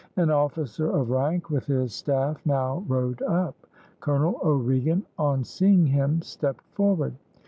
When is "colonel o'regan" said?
3.99-5.05